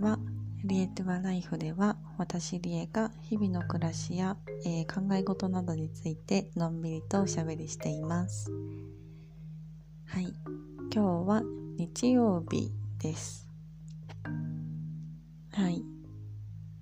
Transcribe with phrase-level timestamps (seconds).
[0.00, 0.18] は
[0.64, 8.50] リエットバライフでは私リエが日々の暮らしや、えー、考え事などについてのんびりとおしゃべりしています。
[10.06, 10.32] はい。
[10.92, 11.42] 今日は
[11.76, 13.48] 日曜日です。
[15.52, 15.82] はい。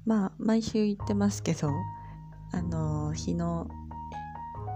[0.05, 1.71] まあ毎週言ってますけど
[2.53, 3.69] あのー、日の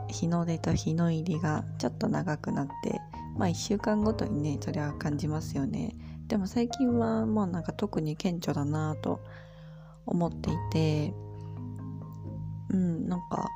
[0.09, 3.01] 日の出と日の入りがちょっと長くなって
[3.37, 5.95] まあ1週間ごとにねそれは感じますよね。
[6.31, 9.21] でも最近はもうなんか特に顕著だなと
[10.07, 11.13] 思っていて
[12.71, 13.49] うんなんか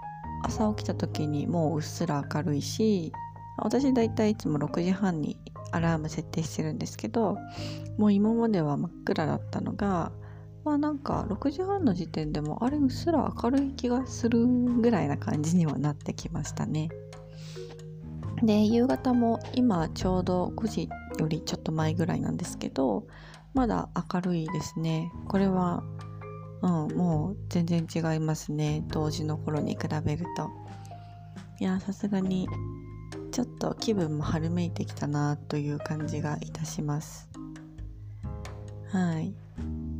[0.43, 3.13] 朝起きた時にもううっすら明るいし
[3.59, 5.39] 私だいたいいつも6時半に
[5.71, 7.39] アラーム設定してるんですけど
[7.97, 10.11] もう今までは真っ暗だったのが
[10.65, 16.89] まあなんか6時半の時点でもあれうっすら明るい気がするぐらいな感じにはなってきましたね。
[18.43, 23.07] で夕方も今ちょうど5時よりちょっと前ぐらいなんですけど
[23.55, 25.13] まだ明るいですね。
[25.29, 25.83] これは
[26.63, 28.85] うんもう全然違いますね。
[28.91, 30.51] 当時の頃に比べると。
[31.61, 32.49] いやさすがに
[33.31, 37.29] ちょっと気分も春めいてきたなという感じがいたします。
[38.91, 39.35] はい。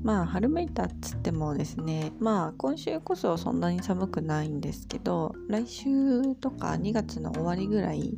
[0.03, 8.15] まあ春めいたっつってもですねまあ今週こそそんなに寒くないんですけど来週とか2月の終わりぐらい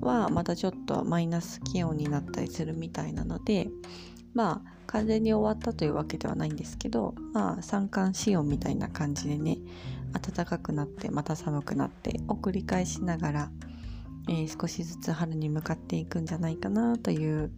[0.00, 3.68] はまたちょっとマイナス気温になったりするみたいなので
[4.34, 9.58] まあ完全に終わったというわけではないんですけどまあ三寒四温みたいな感じでね
[10.12, 13.50] 暖かくなってまた寒くなってを繰り返しながら、
[14.28, 17.52] えー、少しずつ春に向かっていくんじゃないかなという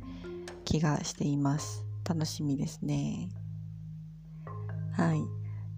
[0.64, 3.30] 気がしています楽しみですね。
[4.92, 5.22] はい。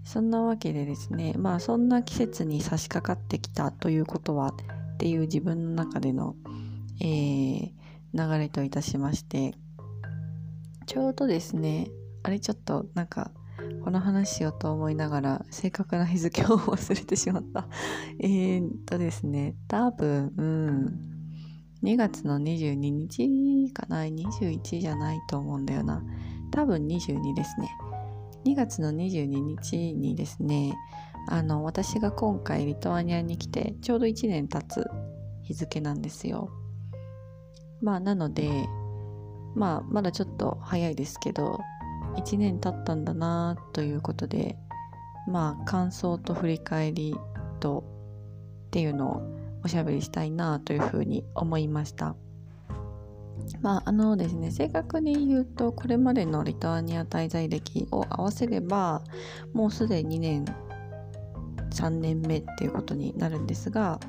[0.05, 4.55] そんなわけでですね、まあそんな季節に差し掛かってきたということは
[4.95, 6.37] っていう自分の中での、
[7.01, 7.71] えー、
[8.13, 9.55] 流れといたしまして、
[10.87, 11.89] ちょうどですね、
[12.23, 13.31] あれちょっとなんか
[13.85, 17.69] この話しようと思いながら正確な日付を忘れてしまった。
[18.21, 21.01] えっとですね、多分、うん、
[21.83, 26.03] 2月の22日かな ?21 じゃないと思うんだよな。
[26.51, 27.69] 多分22ですね。
[28.45, 30.75] 2月の22日にですね
[31.29, 34.87] あの私が今回リトアニアに来てちょうど1年経つ
[35.43, 36.51] 日付なんですよ。
[37.81, 38.67] まあなので
[39.55, 41.61] まあまだちょっと早いですけど
[42.17, 44.57] 1年経ったんだなということで
[45.29, 47.17] まあ感想と振り返り
[47.61, 47.85] と
[48.67, 49.23] っていうのを
[49.65, 52.17] おしゃべりしたいなというふうに思いました。
[53.61, 59.03] まああのですね正確に言うとこれまでのリトアニア滞在歴を合わせれば
[59.53, 60.45] もうすでに2年
[61.75, 64.01] 3年目っていうことになるんですが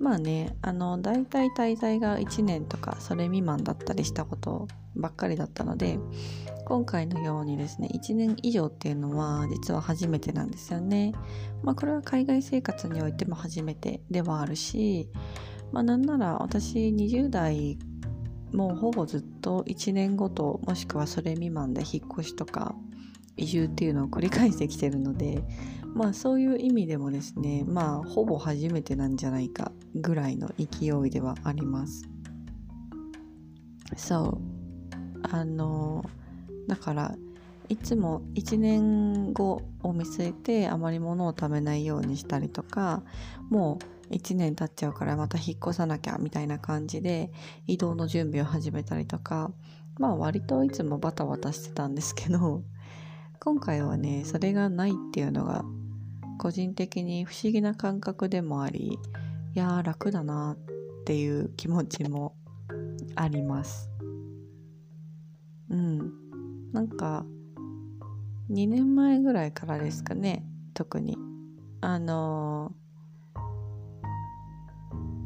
[0.00, 5.98] まあねあの大体滞在が1年とかそれ未満だったりしたことばっかりだったので
[6.64, 11.14] 今回のようにですね1年以上っていうのは実は初めてなんですよね。
[11.62, 15.08] まあこれは海外生活においても初めてではあるし
[15.72, 17.78] まあなんなら私20代
[18.52, 22.74] もうほぼずっと1年ごともしくはそれ未満で引っ越しとか
[23.36, 25.42] 移住っていうのを繰り返してきてるので
[25.94, 32.08] まあそういう意味でもですねまあほぼ初めてなんじゃないかぐらいの勢いではあります。
[33.96, 34.58] そう。
[35.30, 36.04] あの
[36.68, 37.14] だから
[37.68, 43.02] いつも1年後を見据えてあまり物を食べないようにしたりとか
[43.50, 43.78] も
[44.10, 47.30] う1年経っちゃうからまた引っ越さなきゃみたいな感じで
[47.66, 49.50] 移動の準備を始めたりとか
[49.98, 52.62] まあ割といつもバタバタしてたんですけど
[53.40, 55.64] 今回はねそれがないっていうのが
[56.38, 58.98] 個人的に不思議な感覚でもあり
[59.54, 62.34] いやー楽だなっていう気持ちも
[63.14, 63.90] あります。
[65.70, 66.12] うん。
[66.72, 67.24] なんか
[68.50, 70.44] 2年前ぐらいからですかね
[70.74, 71.16] 特に。
[71.80, 72.88] あのー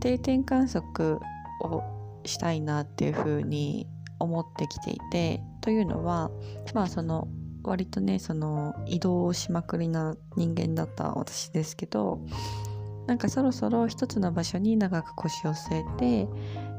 [0.02, 1.20] 定点観測
[1.62, 1.80] を
[2.24, 3.86] したいなっていうふうに
[4.18, 6.28] 思ってきていてというのは
[6.74, 7.28] まあその
[7.64, 12.20] 割とねその移動しまくりな人間だった私ですけど
[13.06, 16.28] なんかそろそろ一つの場所に長く腰を据えて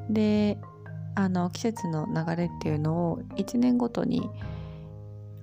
[0.10, 0.58] で
[1.16, 4.30] あの季節の流れっていうのを1年ごとに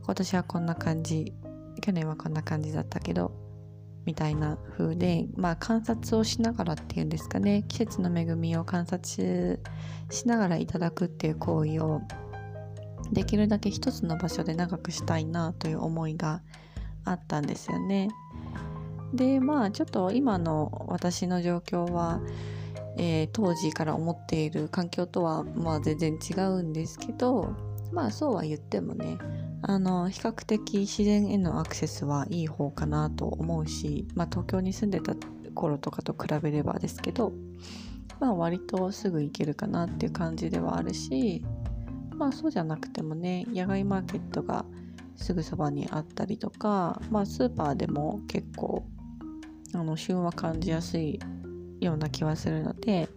[0.02, 1.32] 今年はこんな感じ
[1.80, 3.32] 去年はこんな感じだったけど
[4.04, 9.60] みたいな風で、まあ、観察をしながらっていうんですかね季節の恵みを観察
[10.10, 12.00] しながらいただくっていう行為を
[13.12, 16.42] できるだけ一つの場所で長くしたいなという思いが
[17.04, 18.08] あったんですよね。
[19.12, 22.20] でまあちょっと今の私の状況は、
[22.96, 27.56] えー、当時から思っている環境とはまあ全然違うんですけど
[27.92, 29.18] まあそうは言ってもね
[29.62, 35.14] あの比較的自然へのアクセスはいい方かなと思うし、まあ、東京に住んでた
[35.54, 37.32] 頃とかと比べればですけど、
[38.20, 41.44] まあ、割とすぐ行けるかなっていう感じではあるし
[42.20, 44.66] まあそうじゃなくてもね野外マーケットが
[45.16, 48.86] すぐそばにあったりとか、まあ、スーパーでも結構
[49.72, 51.18] あの旬は感じやすい
[51.80, 53.08] ような気はするので、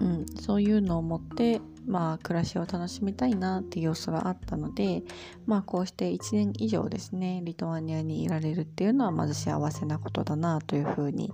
[0.00, 5.02] うん、そういうのを持ってまあ暮らしを楽しみたいなっていう要素があったので
[5.44, 11.30] まあこうして1年以上ですねリトアニアにいられるっていうのはまず幸せなことだなというふうに、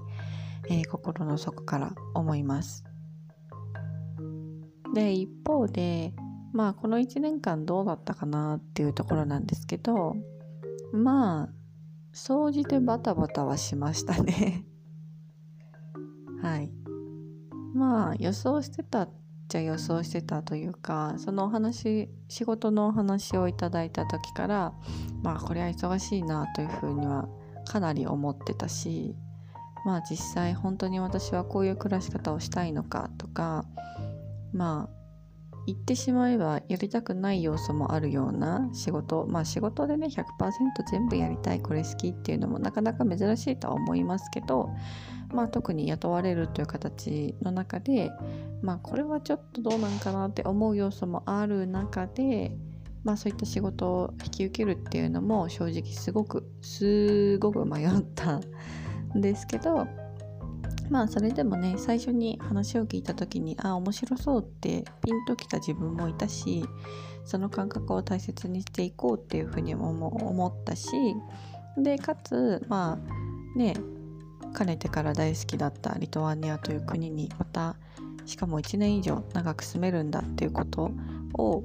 [0.69, 2.86] えー、心の底から思います。
[4.97, 6.15] で一方で
[6.55, 10.17] まあこの1年間どうだったかなっていうところなんですけど
[10.91, 11.49] まあ
[12.15, 14.65] 総じてバタバタはしましたね。
[16.41, 16.73] はい。
[17.75, 19.11] まあ予想してたっ
[19.49, 24.73] ちゃ予想してたというかそのお話仕事のお話をいただいた時から
[25.23, 27.29] まあこれは忙しいなというふうには
[27.67, 29.15] かなり思ってたし
[29.85, 33.67] まあ実際本当に私はこういう暮らし方をしたいのかとか
[34.57, 34.97] まあ
[35.67, 39.27] 言ってしまえばやりたくない要素もあるような仕事。
[39.29, 40.23] まあ仕事でね100%
[40.91, 44.71] 全部やりたいこれ好きっていうのもなかなか珍しいとは思いますけど。
[45.35, 48.13] まあ特に雇われるという形の中で
[48.63, 52.57] まあこれはちょっとどうなんかなって思う要素もある中で
[53.05, 58.41] まあそういった仕事を引き受けるっていうのも正直すごくすごく迷った
[59.17, 60.06] んですけど。
[60.91, 66.65] まあそれでもね最初に話を聞いた時にああ面白そうってピンときた自分もいたし
[67.25, 70.89] その感覚を大切にしていこうっていうふうにも思ったし
[71.77, 72.99] でかつま
[73.55, 73.75] あね
[74.53, 77.77] かねてから大好きだったリトアニアという国にまた
[78.25, 80.91] しかも1年以上長く住めるんだっていうこと
[81.35, 81.65] を、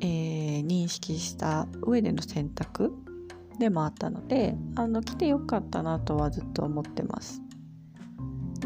[0.00, 2.92] えー、認識した上での選択
[3.58, 7.45] でもあったのであの来てよかったなとはずっと思ってます。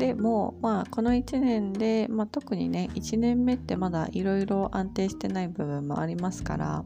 [0.01, 6.85] でもまあこの1年で、まあ、特にね1年目ってまだいろいろ安定してない部分もありますから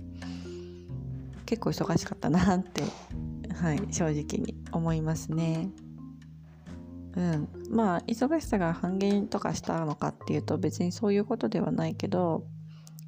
[1.47, 2.83] 結構忙しかったなって
[3.55, 5.71] はい正直に思いますね。
[7.17, 12.45] うん、まあ忙しさが半減とかしたのかっていうと別にそういうことではないけど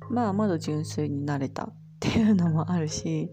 [0.08, 3.32] まあまだ純粋になれたっていうのもあるし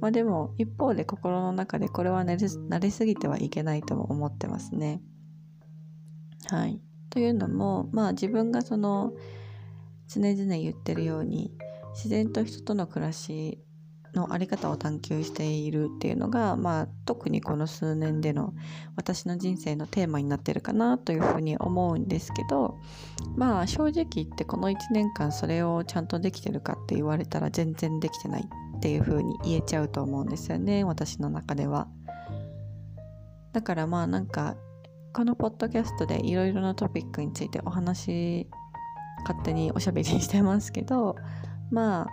[0.00, 5.00] まあでも一方で心の中でこれは慣れすぎてはいけないとも思ってますね。
[6.48, 9.12] はい、というのもまあ自分がその
[10.08, 11.52] 常々言ってるように
[11.94, 13.58] 自然と人との暮らし
[14.14, 18.54] の在り方を探求しているっていうのが、まあ、特にこの数年での
[18.96, 22.78] 私の人生のテーマになってるかなというふうに思うんですけど
[23.36, 28.42] まあ正直言ってこの1年間それをちゃんとできてるかって言われたら全然できてない
[28.76, 31.88] っていうふうに言えちゃうと思うんですよね私の中では。
[33.52, 34.56] だからまあなんか
[35.12, 38.46] このポッドキャストでいろいろなトピックについてお話
[39.24, 41.16] 勝手におしゃべりしてますけど
[41.70, 42.06] まあ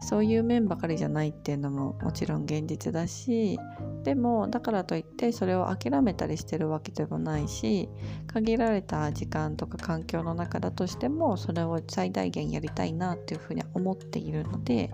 [0.00, 3.58] そういう面ばかりじゃないっていうのももちろん現実だし
[4.04, 7.88] でもだからといってそれを諦めたりしてるわけでもないし
[8.28, 14.92] 限られた時間とか環境の中だとしてもそれを最大限やりたいなっていうふうに思っているので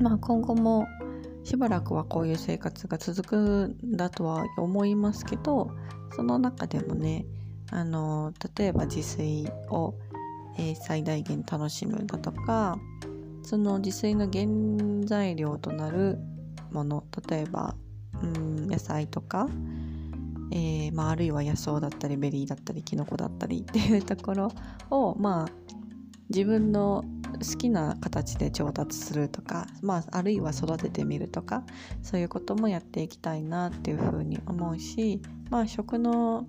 [0.00, 0.86] まあ今後も
[1.46, 5.70] しばらくはこういう生活が続くんだとは思いますけど
[6.16, 7.24] その中でもね
[7.70, 9.94] あの例えば自炊を、
[10.58, 12.80] えー、最大限楽しむだとか
[13.44, 16.18] その自炊の原材料となる
[16.72, 17.76] もの例えば
[18.20, 19.48] うん野菜とか、
[20.50, 24.52] えーまあ、あるいは野草だったりベリーだったりキノコだったりっていうところ
[24.90, 25.48] をまあ
[26.28, 27.04] 自分の
[27.38, 31.64] 好きな形で調達するとか、まあ、あるいは育ててみるとか
[32.02, 36.46] そういうこともやっていきたいなっていうふうに思うし、まあ、食の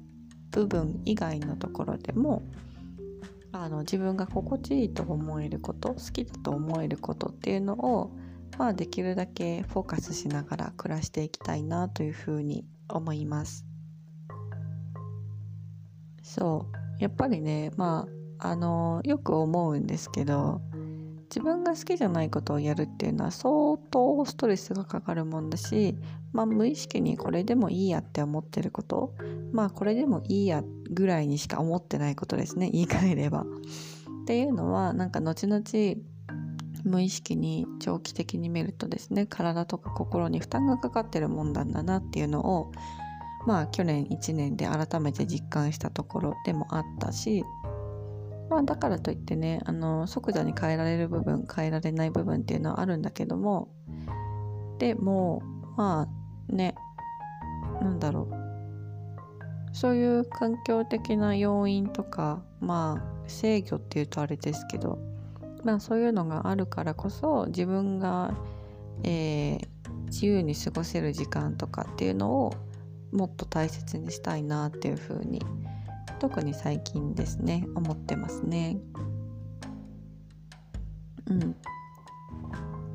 [0.51, 2.44] 部分以外のところでも
[3.51, 8.12] あの自分が心地いいと思えること好きだと思えることっていうのを、
[8.58, 13.65] まあ、できるだけフォーカスしながら暮らしていきたいなというふうに思います。
[16.24, 16.67] そ
[17.00, 18.06] うやっぱりねま
[18.39, 20.62] ああのよく思うんですけど
[21.30, 25.96] 自分が好きじゃないことをやるっていうのは相当ストレスがかかるもんだし、
[26.32, 29.14] まあ、無意識にこれでもいいやって思ってること
[29.52, 33.46] まあこれでもいいやぐらいにしか思ってないことですね 言い換えれば。
[34.24, 35.64] っていうのはなんか後々
[36.84, 42.72] 無意識に長期的に見るとですね体とか心に負担がかかってるもんなんだなっていうのを
[43.46, 47.46] まあ去年1年で改めて実感したところでもあったし
[48.50, 53.70] まあだからといってねあの即座に変えられる部分変えられない部分っていうのはあるんだけども。
[54.80, 55.42] でも
[55.75, 56.75] まあね
[57.82, 58.36] なんだろう。
[59.74, 65.00] そういう環境的な要因とかまあ制御っていうとあれですけど。
[65.63, 68.34] まあそういうのがあるからこそ自分が、
[69.04, 69.60] えー、
[70.06, 72.54] 自由に過ごせる時間とかっていうのを
[73.12, 75.42] もっと大切にしたいなっていうふうに
[76.20, 78.78] 特に最近ですね思ってますね。
[81.28, 81.56] うん。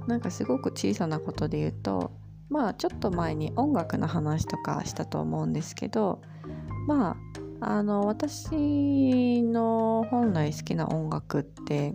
[0.07, 2.12] なんかすごく小さなことで言うと
[2.49, 6.21] まあちょっと前に音楽の話とかしたと思うんですけど
[6.87, 7.17] ま
[7.61, 11.95] ああの私の本来好きな音楽って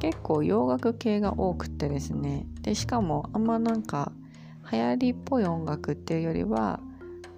[0.00, 4.12] 結構洋楽系が多くてですねでしかもあんまなんか
[4.70, 6.80] 流行りっぽい音楽っていうよりは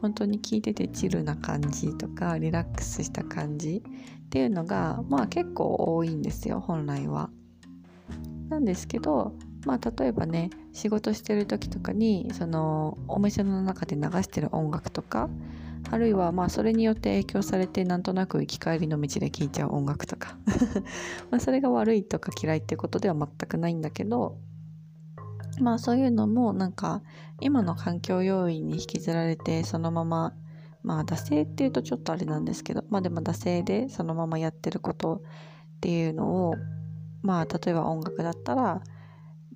[0.00, 3.82] 本当に聴いててチルな感じとかリラックスした感じ
[4.26, 7.30] っていうのがまあ結構多いんですよ本来は。
[8.48, 9.34] なんですけど
[9.66, 15.28] まあ例えばね仕事してる時とかにそのお店の中で流してる音楽とか
[15.90, 20.36] あるいはまあそれによって影響されてなんとなく行き帰りの道で聴いちゃう音楽とか
[21.30, 24.38] まそれが悪いとか嫌いってことでは全くないんだけど
[25.60, 27.02] まあそういうのもなんか
[27.40, 30.34] 今の環境要因に引きずられてそのまま
[30.82, 35.22] まあ惰性っていうとちょっとあれなんですけどまあでも惰性でそのままやってること
[35.78, 36.54] っていうのを
[37.22, 38.82] まあ例えば音楽だったら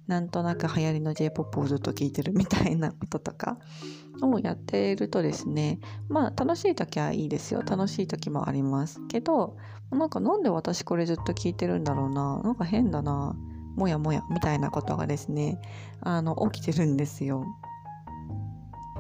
[0.06, 3.59] なんとなく流行りの J-POP をずっと聴いてるみたいなこととか
[4.21, 5.78] をやっているとですね
[6.09, 7.62] まあ楽しい時はいいですよ。
[7.62, 9.56] 楽しい時もありますけど
[9.90, 12.40] なんかなんで私これずっと聴いてるんだろうな。
[12.42, 13.37] なんか変だな。
[13.76, 15.61] もやもやみたいなことがですね
[16.00, 17.45] あの起きてるんですよ。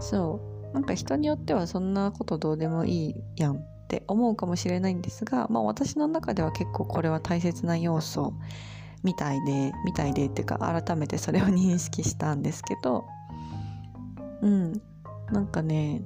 [0.00, 0.40] そ
[0.72, 0.74] う。
[0.74, 8.32] なんか人によってはそんなことどうでもいいやんって思うかもしれないんですがまあ私の中では結構これは大切な要素
[9.04, 13.04] みたいでみたいでっていうか改めてそれを認識したんですけど。
[14.40, 14.82] うん。
[15.30, 16.02] なんかね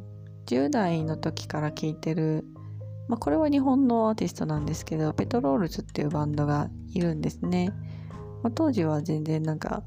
[0.46, 2.44] 10代の時から聴いてる
[3.08, 7.72] まあこれは日本のアーティストなんですけどペトロールズっていうバンドがいるんですね、
[8.46, 9.82] まあ、当時は全然なんか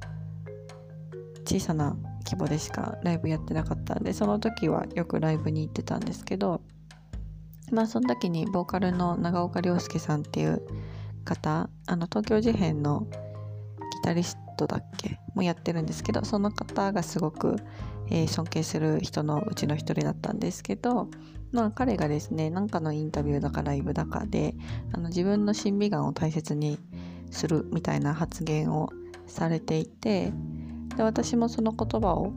[1.46, 6.62] 小さな規模でしかライブやってなかったんでその時はよくライブに行ってたんですけど
[7.72, 10.62] まあその時にボーカルの長岡亮介さんっていう
[11.24, 13.18] 方あの東京事変のギ
[14.04, 17.56] タリストだっけもやってるんですけどその方がすごく、
[18.12, 21.08] えー、尊敬する人のうちの一人だったんですけど、
[21.54, 24.54] まあ、彼がですね何かのインタビューだかライブだかで
[24.92, 26.78] あの自分の審美眼を大切に
[27.32, 28.90] するみたいな発言を
[29.28, 30.34] されていて
[30.96, 32.34] で私もその言葉を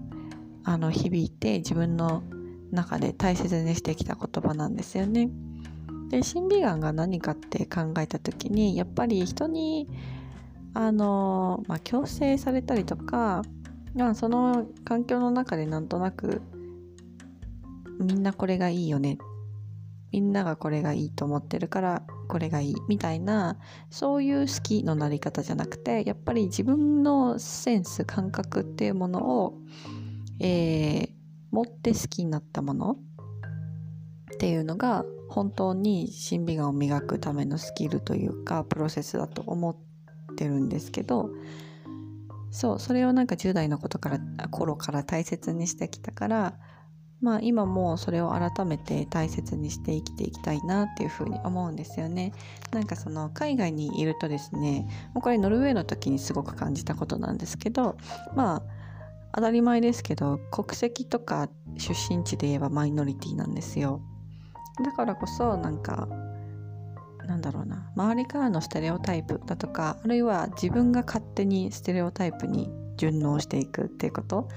[0.65, 2.23] あの響いて自分の
[2.71, 5.31] 中で大切にしてきた言葉なんですよね。
[6.09, 9.89] で審美眼が何かって考えた時にやっぱり人に
[10.75, 13.43] あの、まあ、強制されたりとか、
[13.95, 16.43] まあ、その環境の中でなんとなく
[17.99, 19.17] みんなこれがいいよね
[20.13, 23.57] みんながこれがいいと思ってるからこれがいいみたいな
[23.91, 29.59] そういう好きのなり方じゃなくてやっぱり自分のセンス感覚っていうものを、
[30.39, 31.09] えー、
[31.51, 32.97] 持って好きになったもの
[34.35, 39.77] っていうのが本当に審美眼を磨くためのスキルというかプロセスだと思っ
[40.37, 41.31] てるんですけど
[42.51, 46.55] そうそれをなんか10代のことから頃から大切にしてきたから
[47.23, 52.33] まあ今もそれを改めて大切にして生きていきたいなっていうふうに思うんですよね。
[52.73, 57.97] なんかその海外にいるとですねもうこれノルウェーの時にすごく感じたことなんですけど
[58.35, 58.63] まあ
[59.35, 61.49] 当たり前ですけど国籍とか
[61.79, 64.03] 出身地で言えばマイノリティなんですよ。
[64.85, 66.09] だからこそなんか
[67.27, 74.49] なんだろうな周りからのステレオタイプだとかあるいは自分が勝手にステレオタイプに順応していくっていうこと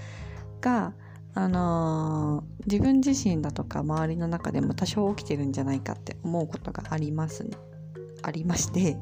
[0.62, 0.94] が
[1.36, 7.52] あのー、自分自身だとか周りの中でも多少起きてるんじゃないかって思うことがあります、ね
[8.26, 8.98] ありまして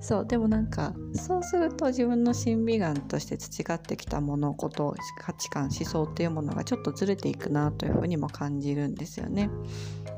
[0.00, 9.50] そうでもなんかそうすると自分の審美眼として培ってきたものこと価値観思想っていうものがちょっとずれていくなというふうにも感じるんですよね。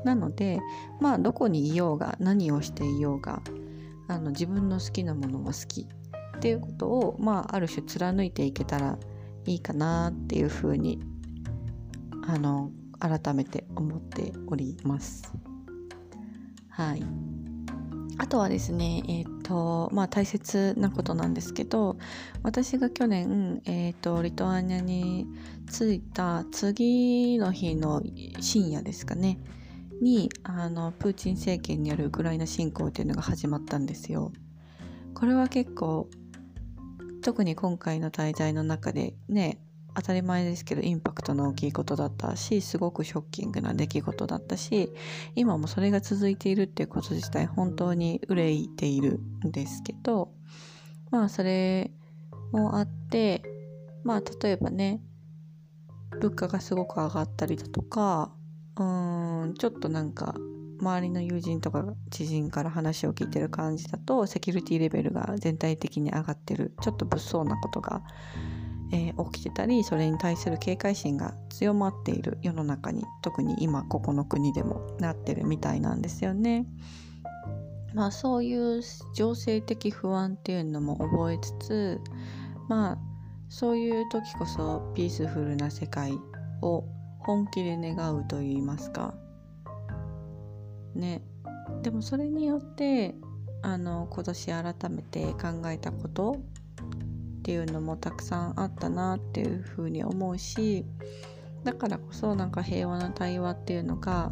[0.03, 0.59] なので
[0.99, 3.41] まあどこにいようが何をしていようが
[4.07, 5.87] あの自分の好きなものが好き
[6.37, 8.97] っていうことをまあある種貫いていけたら
[9.45, 11.01] いいかなっていうふうに
[12.29, 12.69] あの
[12.99, 15.33] 改めて思っております。
[16.69, 17.03] はい。
[18.19, 21.97] あとはですね、え、ー、と、まあ大切なことなんですけど、
[22.43, 25.25] 私が去年、え、ー、と、リトアニアに
[25.71, 28.03] 着いた次の日の
[28.39, 29.39] 深夜ですかね、
[29.99, 34.31] にあのプーチン政権によるウクライナ侵攻っていうのが始まったんですよ。
[35.15, 36.07] これは結構
[37.23, 39.59] 特に今回の滞在の中でね
[39.95, 44.91] 当たり前ですけどインパクトの大きいことだったしすごくショッキングな出来事だったし
[45.35, 50.31] 今もそれが続いているっていうこと自体本当に憂いているんですけど
[51.11, 51.91] まあそれ
[52.51, 53.43] もあって
[54.03, 55.01] まあ例えばね
[56.21, 58.31] 物価がすごく上がったりだとか
[58.77, 60.35] うーんちょっとなんか
[60.81, 68.01] 周りの友人とか知人から話を聞いてる感じだとセキュリティレベルが全体的に上がってるちょっと物騒なことが
[68.91, 76.65] えー、起きてたりそれに対する警戒心が強まっている世の中に特に今ここの国でもなってるみたいなんですよね。
[77.93, 78.81] まあそういう
[79.15, 82.01] 情勢的不安っていうのも覚えつつ
[82.67, 82.97] まあ
[83.49, 86.13] そういう時こそピースフルな世界
[86.61, 86.85] を
[87.19, 89.15] 本気で願うといいますか
[90.93, 91.23] ね
[91.81, 93.15] でもそれによって
[93.61, 96.37] あの今年改めて考えたこと
[97.39, 100.85] っていうのもたくさんあったなっていうふうに思うし
[101.63, 104.31] だからこそなんか平和な対話っていうのが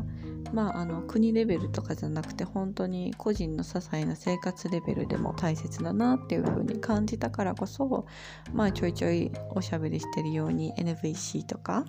[0.54, 8.06] まああの国レベルとかじゃなくて本当に個人の些細な生活レベルでも大切だなっていうふうに感じたからこそ
[8.54, 11.86] まあちょいちょいおしゃべりしてるように NVC とか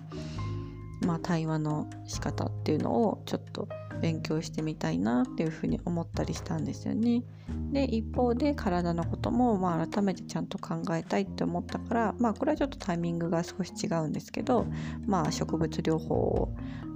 [1.05, 3.67] まあ対話の仕方っていうのをちょっと
[4.01, 7.23] 勉強してみたいなっていうふうに思ったりしたんですよね。
[7.71, 14.65] で一方で体のこともまあ改めてちゃんと考えたいって思ったからまあこれはちょっとタイミングが少し違うんですけど
[15.05, 16.55] まあ植物療法を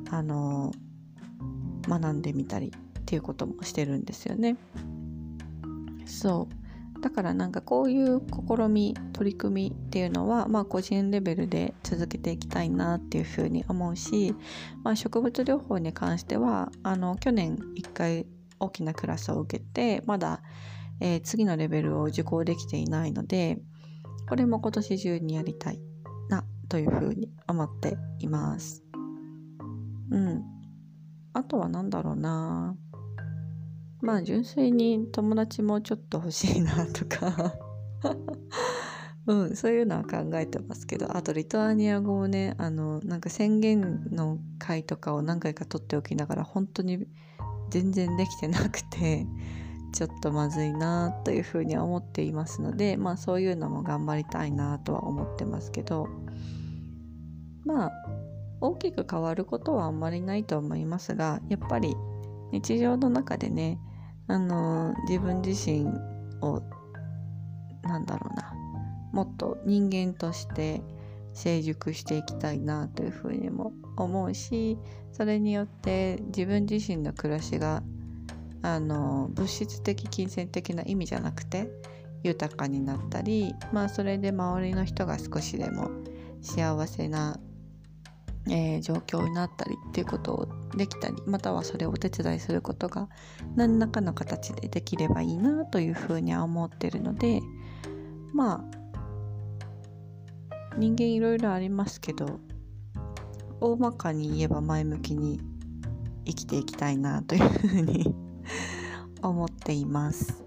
[0.10, 0.72] あの
[1.88, 4.58] 学んでみたりっていうこともしてるんですよね。
[6.06, 6.63] そう
[7.04, 14.34] だからなんかこういう試み取り組みっていうのはまあ個人レベルで続けていきたいなっていうふうに思うし、
[14.86, 18.26] まあ、植物療法に関してはあの去年1回
[18.58, 20.42] 大きなクラスを受けてまだ、
[21.02, 23.60] えー、次のレベルを受講できていないので
[24.30, 25.82] これも今年中にやりたい
[26.30, 28.82] なというふうに思っています。
[30.10, 30.42] うん。
[31.34, 32.78] あとは何だろうな
[34.04, 37.56] まあ純粋に友達もちょっと欲しいなとか。
[39.26, 41.16] うん、そういうのは考えてますけど。
[41.16, 47.08] あとリトアニア語をねあのなんか宣言の回とかを何回か取っておきながら本当に
[47.70, 49.26] 全然できてなくて
[49.96, 56.10] ちょっとまずいなというふうには思っていますのでまあそういうのも頑張りたいなとは思ってますけど。
[57.64, 57.92] まあ
[58.60, 61.96] 大きく変わることはあんまりないと思いますがやっぱり
[62.52, 63.80] 日常の中でね
[64.28, 65.88] あの自分自身
[66.42, 66.62] を
[67.84, 68.54] なんだろうな。
[69.12, 70.82] もっと人間として
[71.34, 74.80] 成熟していきたいなというふうにも思うし
[75.12, 77.84] それによって自分自身の暮らしが
[78.64, 81.70] あの物質的金銭的な意味じゃなくて
[82.24, 85.92] 豊かになったりまあそれで周りの人が少しでも
[86.42, 87.38] 幸せな
[88.50, 93.10] えー、状況になったりっていうことをできたりまたはそれをお手伝いすることが
[93.56, 97.42] 何らかの形でできればいいなというふうには思ってるので
[98.34, 98.84] まあ
[100.78, 102.40] 人間いろいろありますけど
[103.62, 105.40] 大まかに言えば前向きに
[106.26, 108.14] 生きていきたいなというふうに
[109.22, 110.44] 思っています。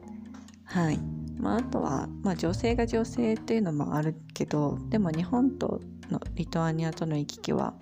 [0.65, 0.99] はい。
[1.39, 7.75] まあ、あとは、まあ、女性が女性っていうのもあるけどでも日本とのリトアニアとの行き来は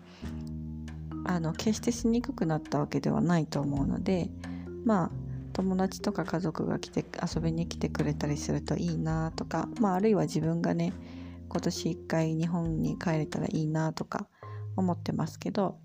[1.24, 4.30] あの決してしにくくなったわけではないと思うので
[4.84, 5.10] まあ
[5.52, 10.92] 友達とか家族が来て遊びに来てくれたりするといいなとか、まあ、あるいは自分がね
[11.48, 14.26] 今年1回日本に帰れたらいいなとか
[14.76, 15.78] 思ってますけど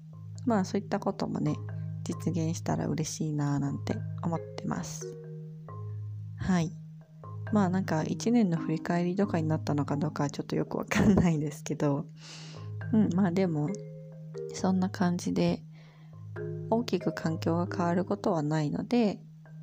[0.46, 1.56] まあそういったこともね
[2.04, 5.06] 実現したら嬉しいななんて思ってます。
[6.38, 6.72] はい。
[7.52, 12.08] まあなんか1年の振り返りとかになったのかどうかはちょっとよくわかんないですけど。
[12.92, 13.70] うんまあでも
[14.54, 15.62] そんな感じで
[16.70, 19.20] 大きく環境が変わることはないので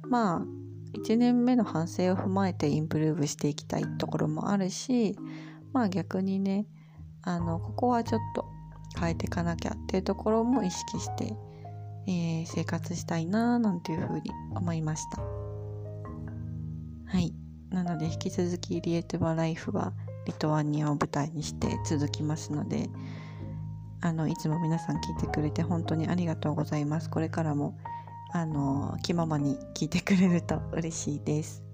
[0.09, 0.43] まあ
[0.95, 5.17] 1年目の反省を踏まえてインプルーブしていきたいところもあるし
[5.73, 6.67] まあ逆にね
[7.23, 8.47] あのここはちょっと
[8.99, 11.35] 変えていかなきゃっていうところも意識して、
[12.07, 15.21] えー、生活したいななんていうふうに思いました。
[17.07, 17.35] はい。
[17.71, 19.93] なので引き続きリエトバライフは
[20.25, 22.89] リトアニアを舞台にして続きますので
[24.07, 27.11] あのいつも皆さん聞いてくれて本当にありがとうございます。
[27.11, 27.77] これからも
[28.33, 31.65] あの気ままに聞いてくれると嬉しいです。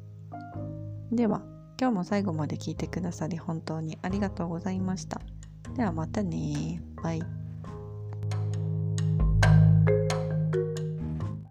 [1.10, 1.42] では
[1.78, 5.20] 今日も最後まで聞いてくださり本当にありがとうございました。
[5.76, 7.41] ではまたねバイ。